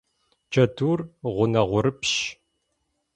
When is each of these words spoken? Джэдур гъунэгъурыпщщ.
Джэдур 0.51 0.99
гъунэгъурыпщщ. 1.33 2.13